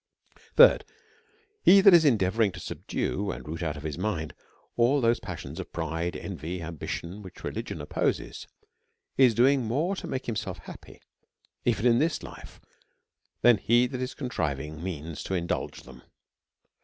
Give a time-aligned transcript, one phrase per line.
[0.57, 0.81] Thirdh/,
[1.61, 4.33] He that is endeavouring to subdue and root out of his mind
[4.75, 8.47] all those passions of pride, envy, and ambition, which religion opposes,
[9.15, 11.03] is doing more to make himself happy,
[11.65, 12.59] even in this life,
[13.43, 16.01] than he that is contriving means to indulge them.